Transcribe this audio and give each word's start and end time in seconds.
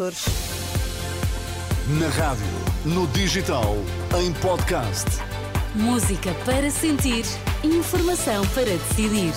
professores. 0.00 0.24
Na 2.00 2.08
rádio, 2.08 2.46
no 2.86 3.06
digital, 3.08 3.76
em 4.18 4.32
podcast. 4.34 5.06
Música 5.74 6.32
para 6.46 6.70
sentir, 6.70 7.24
informação 7.62 8.46
para 8.48 8.64
decidir. 8.64 9.32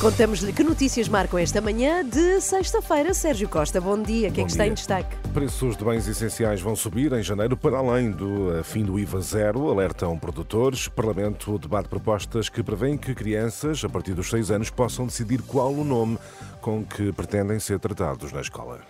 Contamos-lhe 0.00 0.52
que 0.52 0.64
notícias 0.64 1.08
marcam 1.08 1.38
esta 1.38 1.60
manhã 1.60 2.04
de 2.04 2.40
sexta-feira. 2.40 3.12
Sérgio 3.14 3.48
Costa, 3.48 3.80
bom 3.80 4.02
dia. 4.02 4.30
Quem 4.30 4.42
é 4.42 4.46
que 4.46 4.50
está 4.50 4.66
em 4.66 4.72
destaque? 4.72 5.19
Preços 5.32 5.76
de 5.76 5.84
bens 5.84 6.08
essenciais 6.08 6.60
vão 6.60 6.74
subir 6.74 7.12
em 7.12 7.22
janeiro 7.22 7.56
para 7.56 7.78
além 7.78 8.10
do 8.10 8.52
eh, 8.58 8.64
fim 8.64 8.82
do 8.82 8.98
IVA 8.98 9.20
zero, 9.20 9.70
alertam 9.70 10.18
produtores. 10.18 10.88
Parlamento 10.88 11.56
debate 11.56 11.88
propostas 11.88 12.48
que 12.48 12.64
prevêem 12.64 12.98
que 12.98 13.14
crianças, 13.14 13.84
a 13.84 13.88
partir 13.88 14.12
dos 14.12 14.28
6 14.28 14.50
anos, 14.50 14.70
possam 14.70 15.06
decidir 15.06 15.40
qual 15.42 15.72
o 15.72 15.84
nome 15.84 16.18
com 16.60 16.84
que 16.84 17.12
pretendem 17.12 17.60
ser 17.60 17.78
tratados 17.78 18.32
na 18.32 18.40
escola. 18.40 18.80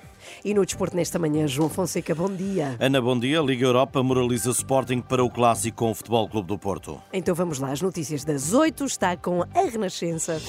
E 0.42 0.54
no 0.54 0.64
desporto 0.64 0.96
nesta 0.96 1.18
manhã, 1.18 1.46
João 1.46 1.68
Fonseca, 1.68 2.14
bom 2.14 2.30
dia. 2.30 2.74
Ana, 2.80 3.02
bom 3.02 3.18
dia. 3.18 3.38
Liga 3.42 3.66
Europa 3.66 4.02
moraliza 4.02 4.50
Sporting 4.50 5.02
para 5.02 5.22
o 5.22 5.28
clássico 5.28 5.76
com 5.76 5.90
o 5.90 5.94
Futebol 5.94 6.26
Clube 6.26 6.48
do 6.48 6.58
Porto. 6.58 7.02
Então 7.12 7.34
vamos 7.34 7.58
lá, 7.58 7.70
as 7.70 7.82
notícias 7.82 8.24
das 8.24 8.54
8 8.54 8.86
está 8.86 9.14
com 9.14 9.42
a 9.42 9.60
Renascença. 9.70 10.40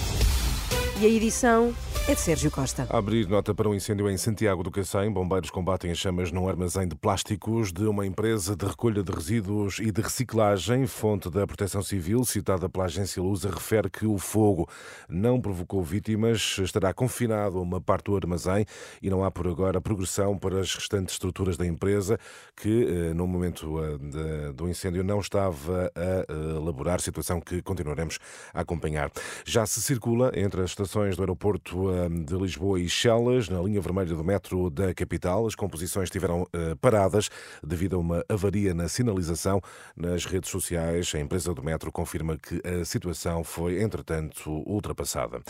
E 1.01 1.05
a 1.05 1.09
edição 1.09 1.73
é 2.07 2.15
de 2.15 2.19
Sérgio 2.19 2.49
Costa. 2.49 2.87
A 2.89 2.97
abrir 2.97 3.27
nota 3.27 3.53
para 3.53 3.69
um 3.69 3.75
incêndio 3.75 4.09
em 4.09 4.17
Santiago 4.17 4.63
do 4.63 4.71
Cacém, 4.71 5.11
bombeiros 5.11 5.51
combatem 5.51 5.91
as 5.91 5.99
chamas 5.99 6.31
num 6.31 6.49
armazém 6.49 6.87
de 6.87 6.95
plásticos 6.95 7.71
de 7.71 7.83
uma 7.83 8.05
empresa 8.05 8.55
de 8.55 8.65
recolha 8.65 9.03
de 9.03 9.11
resíduos 9.11 9.77
e 9.79 9.91
de 9.91 10.01
reciclagem. 10.01 10.87
Fonte 10.87 11.29
da 11.29 11.45
Proteção 11.45 11.83
Civil, 11.83 12.25
citada 12.25 12.67
pela 12.67 12.85
agência 12.85 13.21
Lusa, 13.21 13.51
refere 13.51 13.87
que 13.87 14.07
o 14.07 14.17
fogo 14.17 14.67
não 15.07 15.39
provocou 15.39 15.83
vítimas, 15.83 16.57
estará 16.59 16.91
confinado 16.91 17.59
a 17.59 17.61
uma 17.61 17.79
parte 17.79 18.05
do 18.05 18.15
armazém 18.15 18.65
e 18.99 19.09
não 19.09 19.23
há 19.23 19.29
por 19.29 19.47
agora 19.47 19.79
progressão 19.79 20.37
para 20.37 20.59
as 20.59 20.73
restantes 20.73 21.13
estruturas 21.13 21.55
da 21.55 21.67
empresa, 21.67 22.17
que 22.55 22.83
eh, 22.83 23.13
no 23.13 23.27
momento 23.27 23.77
eh, 23.79 24.51
do 24.53 24.67
incêndio 24.67 25.03
não 25.03 25.19
estava 25.19 25.91
a 25.95 26.01
eh, 26.01 26.25
elaborar, 26.57 26.99
situação 26.99 27.39
que 27.39 27.61
continuaremos 27.61 28.17
a 28.53 28.61
acompanhar. 28.61 29.11
Já 29.45 29.67
se 29.67 29.81
circula 29.81 30.31
entre 30.35 30.61
as 30.61 30.71
estações 30.71 31.15
do 31.15 31.21
aeroporto 31.21 31.90
de 32.09 32.35
Lisboa 32.35 32.79
e 32.79 32.89
Chelas, 32.89 33.49
na 33.49 33.61
linha 33.61 33.81
vermelha 33.81 34.15
do 34.15 34.23
metro 34.23 34.69
da 34.69 34.93
capital. 34.93 35.45
As 35.45 35.55
composições 35.55 36.05
estiveram 36.05 36.47
eh, 36.53 36.75
paradas 36.79 37.29
devido 37.63 37.95
a 37.95 37.99
uma 37.99 38.25
avaria 38.29 38.73
na 38.73 38.87
sinalização. 38.87 39.61
Nas 39.95 40.25
redes 40.25 40.49
sociais, 40.49 41.11
a 41.15 41.19
empresa 41.19 41.53
do 41.53 41.63
metro 41.63 41.91
confirma 41.91 42.37
que 42.37 42.61
a 42.65 42.85
situação 42.85 43.43
foi, 43.43 43.81
entretanto, 43.81 44.49
ultrapassada. 44.65 45.41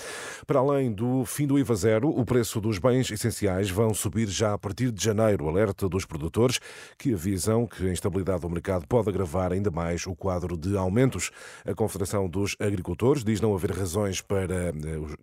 Para 0.45 0.59
além 0.59 0.91
do 0.91 1.25
fim 1.25 1.47
do 1.47 1.59
IVA 1.59 1.75
zero, 1.75 2.09
o 2.09 2.25
preço 2.25 2.59
dos 2.59 2.77
bens 2.79 3.11
essenciais 3.11 3.69
vão 3.69 3.93
subir 3.93 4.27
já 4.27 4.53
a 4.53 4.57
partir 4.57 4.91
de 4.91 5.03
janeiro. 5.03 5.47
Alerta 5.47 5.87
dos 5.87 6.05
produtores 6.05 6.59
que 6.97 7.13
avisam 7.13 7.67
que 7.67 7.87
a 7.87 7.91
instabilidade 7.91 8.41
do 8.41 8.49
mercado 8.49 8.87
pode 8.87 9.09
agravar 9.09 9.51
ainda 9.51 9.69
mais 9.69 10.05
o 10.07 10.15
quadro 10.15 10.57
de 10.57 10.75
aumentos. 10.75 11.31
A 11.65 11.73
Confederação 11.73 12.27
dos 12.27 12.55
Agricultores 12.59 13.23
diz 13.23 13.41
não 13.41 13.53
haver 13.53 13.71
razões 13.71 14.21
para 14.21 14.69
eh, 14.69 14.73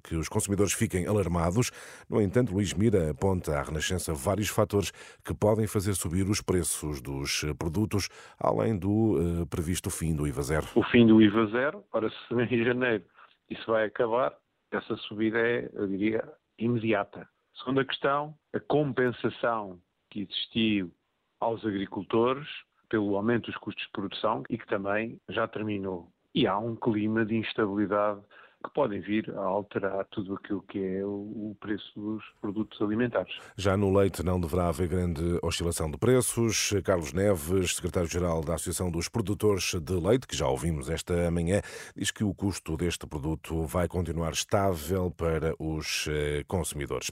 que 0.02 0.16
os 0.16 0.28
consumidores 0.28 0.72
fiquem 0.72 1.07
alarmados. 1.08 1.70
No 2.08 2.20
entanto, 2.20 2.52
Luís 2.52 2.74
Mira 2.74 3.10
aponta 3.10 3.58
à 3.58 3.62
Renascença 3.62 4.12
vários 4.12 4.48
fatores 4.48 4.92
que 5.24 5.34
podem 5.34 5.66
fazer 5.66 5.94
subir 5.94 6.28
os 6.28 6.40
preços 6.40 7.00
dos 7.00 7.44
produtos, 7.58 8.08
além 8.38 8.76
do 8.76 9.16
uh, 9.42 9.46
previsto 9.46 9.90
fim 9.90 10.14
do 10.14 10.26
IVA 10.26 10.42
zero. 10.42 10.66
O 10.74 10.82
fim 10.84 11.06
do 11.06 11.20
IVA 11.22 11.46
zero, 11.46 11.84
ora 11.92 12.10
se 12.10 12.34
em 12.34 12.64
janeiro 12.64 13.04
isso 13.50 13.64
vai 13.66 13.86
acabar, 13.86 14.34
essa 14.70 14.96
subida 14.96 15.38
é, 15.38 15.70
eu 15.72 15.86
diria, 15.86 16.22
imediata. 16.58 17.26
Segunda 17.58 17.84
questão, 17.84 18.34
a 18.52 18.60
compensação 18.60 19.80
que 20.10 20.20
existiu 20.20 20.92
aos 21.40 21.64
agricultores 21.64 22.46
pelo 22.88 23.16
aumento 23.16 23.46
dos 23.46 23.56
custos 23.56 23.84
de 23.84 23.92
produção 23.92 24.42
e 24.48 24.58
que 24.58 24.66
também 24.66 25.20
já 25.28 25.46
terminou. 25.46 26.10
E 26.34 26.46
há 26.46 26.58
um 26.58 26.76
clima 26.76 27.24
de 27.24 27.36
instabilidade 27.36 28.20
que 28.62 28.70
podem 28.74 29.00
vir 29.00 29.30
a 29.36 29.40
alterar 29.40 30.04
tudo 30.06 30.34
aquilo 30.34 30.62
que 30.62 30.78
é 30.78 31.04
o 31.04 31.56
preço 31.60 31.92
dos 31.96 32.24
produtos 32.40 32.80
alimentares. 32.82 33.32
Já 33.56 33.76
no 33.76 33.96
leite 33.96 34.22
não 34.24 34.40
deverá 34.40 34.68
haver 34.68 34.88
grande 34.88 35.38
oscilação 35.42 35.90
de 35.90 35.96
preços. 35.96 36.72
Carlos 36.84 37.12
Neves, 37.12 37.76
secretário-geral 37.76 38.42
da 38.42 38.54
Associação 38.54 38.90
dos 38.90 39.08
Produtores 39.08 39.74
de 39.74 39.92
Leite, 39.94 40.26
que 40.26 40.36
já 40.36 40.48
ouvimos 40.48 40.90
esta 40.90 41.30
manhã, 41.30 41.60
diz 41.96 42.10
que 42.10 42.24
o 42.24 42.34
custo 42.34 42.76
deste 42.76 43.06
produto 43.06 43.62
vai 43.62 43.86
continuar 43.86 44.32
estável 44.32 45.10
para 45.10 45.54
os 45.58 46.06
eh, 46.08 46.44
consumidores. 46.48 47.10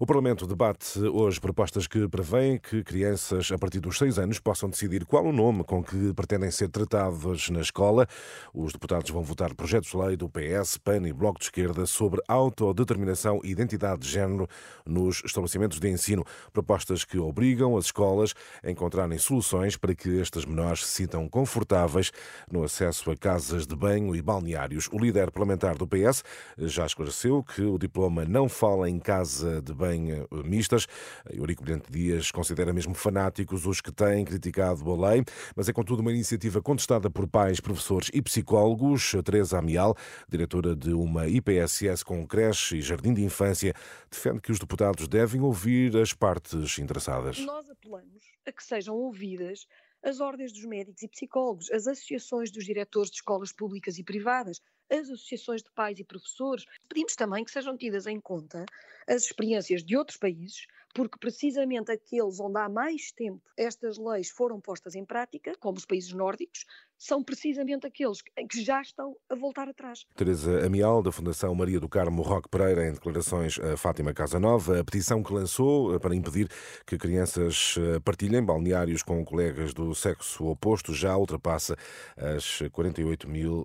O 0.00 0.06
Parlamento 0.06 0.46
debate 0.46 0.98
hoje 1.00 1.40
propostas 1.40 1.86
que 1.86 2.08
prevêem 2.08 2.58
que 2.58 2.82
crianças 2.82 3.50
a 3.52 3.58
partir 3.58 3.80
dos 3.80 3.98
6 3.98 4.18
anos 4.18 4.40
possam 4.40 4.68
decidir 4.68 5.04
qual 5.06 5.24
o 5.24 5.32
nome 5.32 5.62
com 5.64 5.82
que 5.82 6.12
pretendem 6.14 6.50
ser 6.50 6.68
tratados 6.68 7.50
na 7.50 7.60
escola. 7.60 8.06
Os 8.52 8.72
deputados 8.72 9.10
vão 9.10 9.22
votar 9.22 9.54
projetos 9.54 9.90
de 9.90 9.96
lei 9.96 10.16
do 10.16 10.28
PS, 10.28 10.78
PAN 10.88 11.06
e 11.06 11.12
Bloco 11.12 11.38
de 11.38 11.44
Esquerda 11.44 11.84
sobre 11.84 12.22
autodeterminação 12.26 13.42
e 13.44 13.50
identidade 13.50 14.00
de 14.00 14.08
género 14.08 14.48
nos 14.86 15.22
estabelecimentos 15.22 15.78
de 15.78 15.86
ensino. 15.86 16.24
Propostas 16.50 17.04
que 17.04 17.18
obrigam 17.18 17.76
as 17.76 17.84
escolas 17.84 18.32
a 18.64 18.70
encontrarem 18.70 19.18
soluções 19.18 19.76
para 19.76 19.94
que 19.94 20.08
estes 20.08 20.46
menores 20.46 20.86
se 20.86 20.94
sintam 20.94 21.28
confortáveis 21.28 22.10
no 22.50 22.64
acesso 22.64 23.10
a 23.10 23.16
casas 23.18 23.66
de 23.66 23.76
banho 23.76 24.16
e 24.16 24.22
balneários. 24.22 24.88
O 24.90 24.98
líder 24.98 25.30
parlamentar 25.30 25.76
do 25.76 25.86
PS 25.86 26.24
já 26.56 26.86
esclareceu 26.86 27.44
que 27.44 27.60
o 27.60 27.76
diploma 27.76 28.24
não 28.24 28.48
fala 28.48 28.88
em 28.88 28.98
casa 28.98 29.60
de 29.60 29.74
banho 29.74 30.26
mistas. 30.42 30.86
Eurico 31.30 31.64
Brilhante 31.64 31.92
Dias 31.92 32.30
considera 32.30 32.72
mesmo 32.72 32.94
fanáticos 32.94 33.66
os 33.66 33.82
que 33.82 33.92
têm 33.92 34.24
criticado 34.24 34.90
a 34.90 35.10
lei, 35.10 35.22
mas 35.54 35.68
é 35.68 35.72
contudo 35.74 36.00
uma 36.00 36.12
iniciativa 36.12 36.62
contestada 36.62 37.10
por 37.10 37.28
pais, 37.28 37.60
professores 37.60 38.08
e 38.14 38.22
psicólogos. 38.22 39.14
Teresa 39.22 39.58
Amial, 39.58 39.94
diretora 40.30 40.77
de 40.78 40.94
uma 40.94 41.26
IPSS 41.26 42.04
com 42.04 42.26
creche 42.26 42.76
e 42.78 42.82
jardim 42.82 43.12
de 43.12 43.22
infância, 43.22 43.74
defende 44.10 44.40
que 44.40 44.52
os 44.52 44.58
deputados 44.58 45.08
devem 45.08 45.40
ouvir 45.40 45.96
as 45.96 46.12
partes 46.12 46.78
interessadas. 46.78 47.38
Nós 47.40 47.68
apelamos 47.68 48.22
a 48.46 48.52
que 48.52 48.62
sejam 48.62 48.94
ouvidas 48.94 49.66
as 50.02 50.20
ordens 50.20 50.52
dos 50.52 50.64
médicos 50.64 51.02
e 51.02 51.08
psicólogos, 51.08 51.70
as 51.70 51.86
associações 51.86 52.50
dos 52.50 52.64
diretores 52.64 53.10
de 53.10 53.16
escolas 53.16 53.52
públicas 53.52 53.98
e 53.98 54.04
privadas, 54.04 54.60
as 54.90 55.10
associações 55.10 55.62
de 55.62 55.70
pais 55.70 55.98
e 55.98 56.04
professores. 56.04 56.64
Pedimos 56.88 57.14
também 57.14 57.44
que 57.44 57.50
sejam 57.50 57.76
tidas 57.76 58.06
em 58.06 58.20
conta 58.20 58.64
as 59.08 59.24
experiências 59.24 59.82
de 59.82 59.96
outros 59.96 60.18
países, 60.18 60.66
porque 60.94 61.18
precisamente 61.18 61.90
aqueles 61.90 62.40
onde 62.40 62.58
há 62.58 62.68
mais 62.68 63.10
tempo 63.12 63.42
estas 63.56 63.98
leis 63.98 64.30
foram 64.30 64.60
postas 64.60 64.94
em 64.94 65.04
prática, 65.04 65.54
como 65.58 65.78
os 65.78 65.84
países 65.84 66.12
nórdicos, 66.12 66.64
são 66.98 67.22
precisamente 67.22 67.86
aqueles 67.86 68.20
que 68.22 68.62
já 68.62 68.82
estão 68.82 69.16
a 69.30 69.34
voltar 69.36 69.68
atrás. 69.68 70.04
Teresa 70.16 70.66
Amial, 70.66 71.00
da 71.00 71.12
Fundação 71.12 71.54
Maria 71.54 71.78
do 71.78 71.88
Carmo 71.88 72.22
Roque 72.22 72.48
Pereira, 72.48 72.88
em 72.88 72.92
declarações 72.92 73.58
a 73.60 73.76
Fátima 73.76 74.12
Casanova, 74.12 74.80
a 74.80 74.84
petição 74.84 75.22
que 75.22 75.32
lançou 75.32 75.94
eh, 75.94 75.98
para 76.00 76.14
impedir 76.14 76.48
que 76.84 76.98
crianças 76.98 77.76
eh, 77.78 78.00
partilhem 78.00 78.44
balneários 78.44 79.02
com 79.02 79.24
colegas 79.24 79.72
do 79.72 79.94
sexo 79.94 80.46
oposto 80.46 80.92
já 80.92 81.16
ultrapassa 81.16 81.76
as 82.16 82.62
48 82.72 83.28
mil 83.28 83.64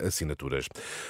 eh, 0.00 0.06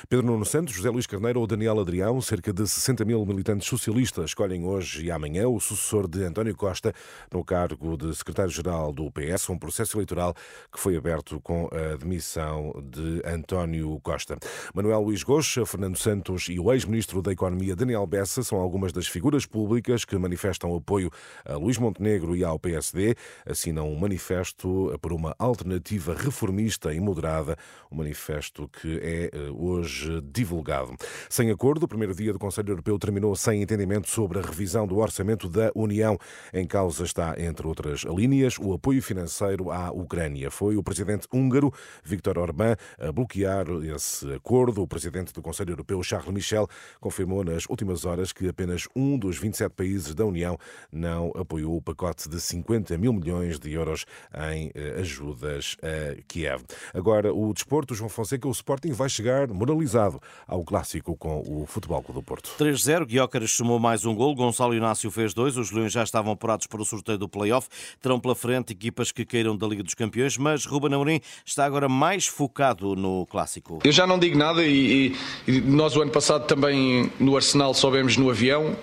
Pedro 0.08 0.26
Nuno 0.26 0.44
Santos, 0.44 0.74
José 0.74 0.90
Luís 0.90 1.06
Carneiro 1.06 1.40
ou 1.40 1.46
Daniel 1.46 1.80
Adrião, 1.80 2.20
cerca 2.20 2.52
de 2.52 2.66
60 2.66 3.04
mil 3.04 3.24
militantes 3.24 3.68
socialistas 3.68 4.26
escolhem 4.26 4.64
hoje 4.64 5.06
e 5.06 5.10
amanhã 5.10 5.48
o 5.48 5.60
sucessor 5.60 6.08
de 6.08 6.24
António 6.24 6.56
Costa 6.56 6.92
no 7.32 7.44
cargo 7.44 7.96
de 7.96 8.14
secretário-geral 8.14 8.92
do 8.92 9.10
PS, 9.10 9.48
um 9.50 9.58
processo 9.58 9.96
eleitoral 9.96 10.34
que 10.72 10.78
foi 10.78 10.96
aberto 10.96 11.40
com 11.40 11.68
a 11.72 11.96
demissão 11.96 12.72
de 12.90 13.22
António 13.24 13.98
Costa. 14.02 14.38
Manuel 14.74 15.02
Luís 15.02 15.22
Goxa, 15.22 15.64
Fernando 15.66 15.96
Santos 15.96 16.48
e 16.48 16.58
o 16.58 16.72
ex-ministro 16.72 17.22
da 17.22 17.32
Economia 17.32 17.76
Daniel 17.76 18.06
Bessa 18.06 18.42
são 18.42 18.58
algumas 18.58 18.92
das 18.92 19.06
figuras 19.06 19.46
públicas 19.46 20.04
que 20.04 20.16
manifestam 20.16 20.74
apoio 20.74 21.10
a 21.44 21.56
Luís 21.56 21.78
Montenegro 21.78 22.36
e 22.36 22.44
ao 22.44 22.58
PSD. 22.58 23.14
Assinam 23.46 23.90
um 23.90 23.98
manifesto 23.98 24.96
por 25.00 25.12
uma 25.12 25.34
alternativa 25.38 26.14
reformista 26.14 26.92
e 26.92 27.00
moderada, 27.00 27.56
um 27.90 27.96
manifesto 27.96 28.68
que 28.68 28.98
é 29.02 29.30
hoje 29.50 30.20
divulgado. 30.32 30.94
Sem 31.28 31.50
acordo, 31.50 31.84
o 31.84 31.88
primeiro 31.88 32.14
dia 32.14 32.32
do 32.32 32.38
Conselho 32.38 32.70
Europeu 32.70 32.98
terminou 32.98 33.34
sem 33.34 33.62
entendimento 33.62 34.08
sobre 34.08 34.38
a 34.38 34.42
revisão 34.42 34.86
do 34.86 34.98
orçamento 34.98 35.48
da 35.48 35.70
União. 35.74 36.18
Em 36.52 36.66
causa 36.66 37.04
está, 37.04 37.34
entre 37.38 37.66
outras 37.66 38.02
linhas, 38.02 38.58
o 38.58 38.72
apoio 38.72 39.02
financeiro 39.02 39.70
à 39.70 39.90
Ucrânia. 39.90 40.50
Foi 40.50 40.76
o 40.76 40.82
presidente 40.82 41.26
húngaro 41.32 41.72
Viktor 42.04 42.38
Orbán, 42.38 42.76
a 42.98 43.10
bloquear 43.12 43.66
esse 43.94 44.32
acordo. 44.34 44.82
O 44.82 44.86
presidente 44.86 45.32
do 45.32 45.42
Conselho 45.42 45.72
Europeu, 45.72 46.02
Charles 46.02 46.32
Michel, 46.32 46.68
confirmou 47.00 47.44
nas 47.44 47.66
últimas 47.68 48.04
horas 48.04 48.32
que 48.32 48.48
apenas 48.48 48.88
um 48.94 49.18
dos 49.18 49.38
27 49.38 49.72
países 49.72 50.14
da 50.14 50.24
União 50.24 50.58
não 50.90 51.32
apoiou 51.36 51.76
o 51.76 51.82
pacote 51.82 52.28
de 52.28 52.40
50 52.40 52.96
mil 52.98 53.12
milhões 53.12 53.58
de 53.58 53.72
euros 53.72 54.04
em 54.52 54.70
eh, 54.74 54.96
ajudas 55.00 55.76
a 55.82 56.20
Kiev. 56.28 56.62
Agora, 56.92 57.32
o 57.32 57.52
desporto, 57.52 57.94
João 57.94 58.08
Fonseca, 58.08 58.48
o 58.48 58.52
Sporting 58.52 58.92
vai 58.92 59.08
chegar 59.08 59.31
moralizado 59.52 60.20
ao 60.46 60.64
clássico 60.64 61.16
com 61.16 61.42
o 61.46 61.66
Futebol 61.66 62.02
Clube 62.02 62.20
do 62.20 62.24
Porto. 62.24 62.50
3-0, 62.58 63.06
Guiócaras 63.06 63.52
somou 63.52 63.78
mais 63.78 64.04
um 64.04 64.14
gol, 64.14 64.34
Gonçalo 64.34 64.74
Inácio 64.74 65.10
fez 65.10 65.34
dois, 65.34 65.56
os 65.56 65.70
Leões 65.70 65.92
já 65.92 66.02
estavam 66.02 66.32
apurados 66.32 66.66
para 66.66 66.80
o 66.80 66.84
sorteio 66.84 67.18
do 67.18 67.28
play-off, 67.28 67.68
terão 68.00 68.20
pela 68.20 68.34
frente 68.34 68.72
equipas 68.72 69.10
que 69.12 69.24
queiram 69.24 69.56
da 69.56 69.66
Liga 69.66 69.82
dos 69.82 69.94
Campeões, 69.94 70.36
mas 70.36 70.64
Ruben 70.64 70.94
Amorim 70.94 71.20
está 71.44 71.64
agora 71.64 71.88
mais 71.88 72.26
focado 72.26 72.94
no 72.94 73.26
clássico. 73.26 73.78
Eu 73.84 73.92
já 73.92 74.06
não 74.06 74.18
digo 74.18 74.36
nada 74.36 74.64
e, 74.64 75.14
e 75.46 75.60
nós 75.60 75.96
o 75.96 76.02
ano 76.02 76.10
passado 76.10 76.46
também 76.46 77.10
no 77.18 77.36
Arsenal 77.36 77.74
soubemos 77.74 78.16
no 78.16 78.30
avião, 78.30 78.76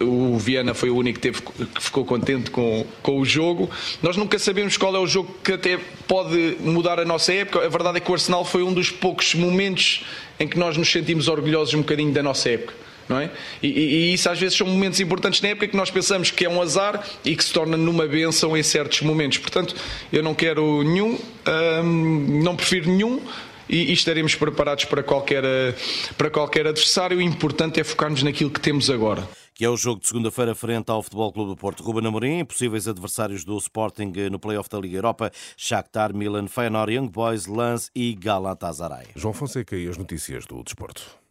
o 0.00 0.38
Viana 0.38 0.72
foi 0.72 0.90
o 0.90 0.96
único 0.96 1.20
que, 1.20 1.22
teve, 1.22 1.42
que, 1.42 1.82
ficou 1.82 2.04
contente 2.04 2.50
com, 2.50 2.86
com 3.02 3.20
o 3.20 3.24
jogo. 3.24 3.70
Nós 4.02 4.16
nunca 4.16 4.38
sabemos 4.38 4.76
qual 4.76 4.94
é 4.96 4.98
o 4.98 5.06
jogo 5.06 5.34
que 5.44 5.52
até 5.52 5.78
pode 6.08 6.56
mudar 6.60 6.98
a 6.98 7.04
nossa 7.04 7.32
época. 7.32 7.64
A 7.64 7.68
verdade 7.68 7.98
é 7.98 8.00
que 8.00 8.10
o 8.10 8.14
Arsenal 8.14 8.44
foi 8.44 8.62
um 8.62 8.72
dos 8.72 8.90
poucos 8.90 9.34
momentos 9.34 10.04
em 10.40 10.48
que 10.48 10.58
nós 10.58 10.76
nos 10.76 10.90
sentimos 10.90 11.28
orgulhosos 11.28 11.74
um 11.74 11.78
bocadinho 11.78 12.12
da 12.12 12.22
nossa 12.22 12.48
época. 12.48 12.74
Não 13.06 13.18
é? 13.20 13.30
E, 13.62 13.68
e, 13.68 14.14
isso 14.14 14.30
às 14.30 14.40
vezes 14.40 14.56
são 14.56 14.66
momentos 14.66 14.98
importantes 14.98 15.42
na 15.42 15.50
época 15.50 15.68
que 15.68 15.76
nós 15.76 15.90
pensamos 15.90 16.30
que 16.30 16.46
é 16.46 16.48
um 16.48 16.62
azar 16.62 17.06
e 17.22 17.36
que 17.36 17.44
se 17.44 17.52
torna 17.52 17.76
numa 17.76 18.06
benção 18.06 18.56
em 18.56 18.62
certos 18.62 19.02
momentos. 19.02 19.36
Portanto, 19.36 19.76
eu 20.10 20.22
não 20.22 20.34
quero 20.34 20.82
nenhum, 20.82 21.18
hum, 21.84 22.40
não 22.42 22.56
prefiro 22.56 22.90
nenhum 22.90 23.20
e, 23.68 23.90
e, 23.90 23.92
estaremos 23.92 24.34
preparados 24.34 24.84
para 24.84 25.02
qualquer, 25.02 25.44
para 26.16 26.30
qualquer 26.30 26.66
adversário. 26.66 27.18
O 27.18 27.22
importante 27.22 27.80
é 27.80 27.84
focarmos 27.84 28.22
naquilo 28.22 28.50
que 28.50 28.60
temos 28.60 28.90
agora 28.90 29.26
que 29.54 29.64
é 29.64 29.68
o 29.68 29.76
jogo 29.76 30.00
de 30.00 30.08
segunda-feira 30.08 30.52
frente 30.52 30.90
ao 30.90 31.00
Futebol 31.00 31.32
Clube 31.32 31.50
do 31.50 31.56
Porto. 31.56 31.82
Ruben 31.84 32.08
Amorim, 32.08 32.44
possíveis 32.44 32.88
adversários 32.88 33.44
do 33.44 33.56
Sporting 33.56 34.12
no 34.28 34.38
play-off 34.38 34.68
da 34.68 34.80
Liga 34.80 34.98
Europa, 34.98 35.30
Shakhtar, 35.56 36.12
Milan, 36.12 36.48
Feyenoord, 36.48 36.92
Young 36.92 37.08
Boys, 37.08 37.46
Lens 37.46 37.88
e 37.94 38.14
Galatasaray. 38.14 39.06
João 39.14 39.32
Fonseca 39.32 39.76
e 39.76 39.86
as 39.86 39.96
notícias 39.96 40.44
do 40.44 40.60
desporto. 40.62 41.23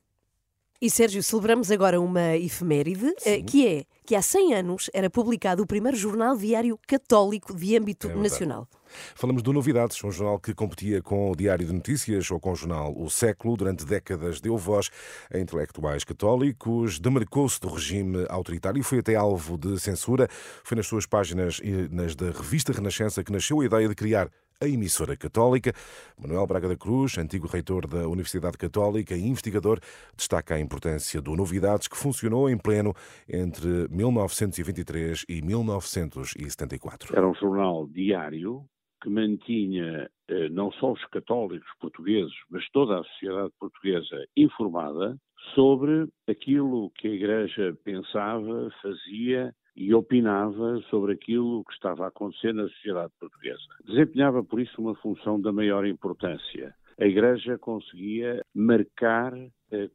E 0.84 0.90
Sérgio, 0.90 1.24
celebramos 1.24 1.72
agora 1.72 2.02
uma 2.02 2.36
efeméride, 2.36 3.16
eh, 3.26 3.38
Sim. 3.38 3.44
que 3.46 3.66
é 3.66 3.86
que 4.06 4.16
há 4.16 4.22
100 4.22 4.54
anos 4.54 4.90
era 4.94 5.10
publicado 5.10 5.64
o 5.64 5.66
primeiro 5.66 5.96
jornal 5.96 6.36
diário 6.36 6.78
católico 6.86 7.56
de 7.56 7.78
âmbito 7.78 8.10
é 8.10 8.16
nacional. 8.16 8.68
Falamos 9.16 9.42
do 9.42 9.54
Novidades, 9.54 10.04
um 10.04 10.12
jornal 10.12 10.38
que 10.40 10.54
competia 10.54 11.02
com 11.02 11.32
o 11.32 11.36
Diário 11.36 11.66
de 11.66 11.74
Notícias 11.74 12.30
ou 12.30 12.40
com 12.40 12.52
o 12.52 12.56
jornal 12.56 12.94
O 12.96 13.10
Século. 13.10 13.56
Durante 13.56 13.86
décadas 13.86 14.42
deu 14.42 14.58
voz 14.58 14.90
a 15.34 15.40
intelectuais 15.40 16.04
católicos, 16.04 17.00
demarcou-se 17.00 17.62
do 17.62 17.70
regime 17.70 18.26
autoritário 18.30 18.80
e 18.80 18.84
foi 18.84 19.00
até 19.00 19.16
alvo 19.16 19.58
de 19.58 19.80
censura. 19.80 20.28
Foi 20.64 20.76
nas 20.76 20.86
suas 20.86 21.06
páginas 21.06 21.60
e 21.64 21.88
nas 21.90 22.14
da 22.14 22.26
revista 22.32 22.74
Renascença 22.74 23.24
que 23.24 23.32
nasceu 23.32 23.62
a 23.62 23.66
ideia 23.66 23.88
de 23.88 23.96
criar 23.96 24.30
a 24.62 24.68
emissora 24.68 25.16
católica. 25.16 25.74
Manuel 26.20 26.48
Braga 26.48 26.68
da 26.68 26.78
Cruz, 26.78 27.18
antigo 27.18 27.48
reitor 27.48 27.88
da 27.88 28.08
Universidade 28.08 28.58
Católica 28.58 29.16
e 29.16 29.22
investigador, 29.22 29.80
destaca 30.16 30.56
a 30.56 30.60
importância 30.60 31.22
do 31.22 31.36
Novidades, 31.36 31.88
que 31.88 31.98
funcionou 31.98 32.50
em 32.50 32.58
pleno 32.58 32.94
entre 33.28 33.88
1923 33.90 35.26
e 35.28 35.42
1974. 35.42 37.16
Era 37.16 37.28
um 37.28 37.36
jornal 37.36 37.88
diário 37.88 38.66
que 39.02 39.10
mantinha 39.10 40.10
eh, 40.30 40.50
não 40.50 40.72
só 40.72 40.94
os 40.94 41.06
católicos 41.08 41.68
portugueses, 41.80 42.34
mas 42.50 42.64
toda 42.72 43.00
a 43.00 43.04
sociedade 43.04 43.52
portuguesa 43.60 44.26
informada 44.38 45.18
sobre 45.54 46.08
aquilo 46.28 46.90
que 46.92 47.10
a 47.10 47.12
Igreja 47.12 47.78
pensava, 47.84 48.72
fazia 48.82 49.54
e 49.76 49.94
opinava 49.94 50.80
sobre 50.90 51.14
aquilo 51.14 51.64
que 51.66 51.74
estava 51.74 52.06
a 52.06 52.08
acontecer 52.08 52.54
na 52.54 52.68
sociedade 52.68 53.12
portuguesa. 53.20 53.62
Desempenhava, 53.86 54.44
por 54.44 54.60
isso, 54.60 54.82
uma 54.82 54.96
função 54.96 55.40
da 55.40 55.52
maior 55.52 55.86
importância. 55.86 56.74
A 57.00 57.06
Igreja 57.06 57.58
conseguia 57.58 58.42
marcar 58.54 59.34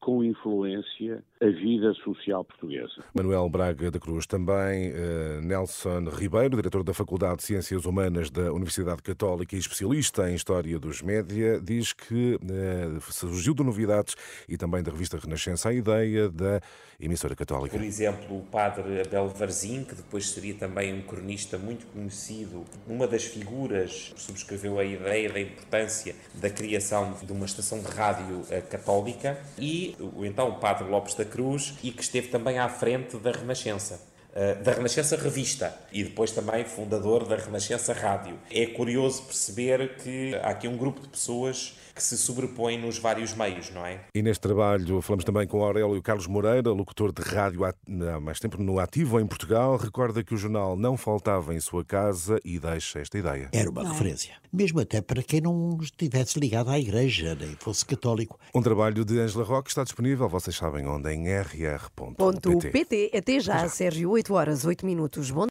com 0.00 0.24
influência 0.24 1.22
a 1.40 1.46
vida 1.46 1.94
social 2.04 2.44
portuguesa. 2.44 3.04
Manuel 3.14 3.48
Braga 3.48 3.90
da 3.90 4.00
Cruz, 4.00 4.26
também 4.26 4.92
eh, 4.92 5.40
Nelson 5.40 6.08
Ribeiro, 6.10 6.56
diretor 6.56 6.82
da 6.82 6.92
Faculdade 6.92 7.36
de 7.36 7.44
Ciências 7.44 7.84
Humanas 7.84 8.28
da 8.28 8.52
Universidade 8.52 9.02
Católica 9.02 9.54
e 9.54 9.58
especialista 9.58 10.28
em 10.28 10.34
História 10.34 10.78
dos 10.78 11.00
Média, 11.00 11.60
diz 11.60 11.92
que 11.92 12.38
eh, 12.42 12.98
surgiu 13.10 13.54
de 13.54 13.62
novidades 13.62 14.16
e 14.48 14.56
também 14.56 14.82
da 14.82 14.90
revista 14.90 15.16
Renascença 15.16 15.68
a 15.68 15.72
ideia 15.72 16.28
da 16.28 16.60
emissora 16.98 17.36
católica. 17.36 17.76
Por 17.76 17.84
exemplo, 17.84 18.38
o 18.38 18.42
padre 18.42 19.00
Abel 19.00 19.28
Varzim, 19.28 19.84
que 19.84 19.94
depois 19.94 20.30
seria 20.30 20.54
também 20.54 20.92
um 20.92 21.02
cronista 21.02 21.56
muito 21.56 21.86
conhecido, 21.86 22.64
uma 22.88 23.06
das 23.06 23.24
figuras 23.24 24.12
que 24.12 24.20
subscreveu 24.20 24.80
a 24.80 24.84
ideia 24.84 25.32
da 25.32 25.40
importância 25.40 26.16
da 26.34 26.50
criação 26.50 27.16
de 27.22 27.32
uma 27.32 27.46
estação 27.46 27.78
de 27.78 27.86
rádio 27.86 28.42
católica 28.68 29.38
e 29.68 29.94
o 30.00 30.24
então 30.24 30.54
Padre 30.54 30.88
Lopes 30.88 31.14
da 31.14 31.26
Cruz 31.26 31.74
e 31.82 31.90
que 31.90 32.02
esteve 32.02 32.28
também 32.28 32.58
à 32.58 32.70
frente 32.70 33.18
da 33.18 33.30
Renascença. 33.30 34.00
Eh, 34.40 34.54
da 34.54 34.70
Renascença 34.70 35.16
Revista 35.16 35.74
e 35.92 36.04
depois 36.04 36.30
também 36.30 36.64
fundador 36.64 37.26
da 37.26 37.34
Renascença 37.34 37.92
Rádio. 37.92 38.38
É 38.52 38.66
curioso 38.66 39.24
perceber 39.24 39.96
que 39.96 40.32
há 40.36 40.50
aqui 40.50 40.68
um 40.68 40.76
grupo 40.76 41.00
de 41.00 41.08
pessoas 41.08 41.76
que 41.92 42.02
se 42.04 42.16
sobrepõem 42.16 42.80
nos 42.80 42.96
vários 42.96 43.34
meios, 43.34 43.70
não 43.70 43.84
é? 43.84 44.02
E 44.14 44.22
neste 44.22 44.40
trabalho 44.40 45.02
falamos 45.02 45.24
também 45.24 45.48
com 45.48 45.64
Aurélio 45.64 46.00
Carlos 46.00 46.28
Moreira, 46.28 46.70
locutor 46.70 47.12
de 47.12 47.22
rádio 47.22 47.64
há 47.64 47.74
mais 48.20 48.38
tempo 48.38 48.62
no 48.62 48.78
Ativo 48.78 49.18
em 49.18 49.26
Portugal. 49.26 49.76
Recorda 49.76 50.22
que 50.22 50.32
o 50.32 50.36
jornal 50.36 50.76
não 50.76 50.96
faltava 50.96 51.52
em 51.52 51.58
sua 51.58 51.84
casa 51.84 52.38
e 52.44 52.60
deixa 52.60 53.00
esta 53.00 53.18
ideia. 53.18 53.48
Era 53.52 53.68
uma 53.68 53.82
não. 53.82 53.90
referência, 53.90 54.34
mesmo 54.52 54.78
até 54.78 55.00
para 55.00 55.24
quem 55.24 55.40
não 55.40 55.76
estivesse 55.82 56.38
ligado 56.38 56.70
à 56.70 56.78
igreja, 56.78 57.34
nem 57.34 57.56
fosse 57.58 57.84
católico. 57.84 58.38
Um 58.54 58.62
trabalho 58.62 59.04
de 59.04 59.18
Ângela 59.18 59.42
Roque 59.42 59.70
está 59.70 59.82
disponível, 59.82 60.28
vocês 60.28 60.54
sabem 60.54 60.86
onde, 60.86 61.12
em 61.12 61.26
rr.pt. 61.28 63.10
Até 63.12 63.40
já, 63.40 63.68
Sérgio, 63.68 64.16
8 64.28 64.34
horas, 64.34 64.64
8 64.66 64.84
minutos. 64.84 65.30
Bom 65.30 65.46